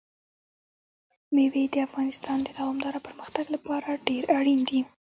[1.35, 4.81] مېوې د افغانستان د دوامداره پرمختګ لپاره ډېر اړین دي.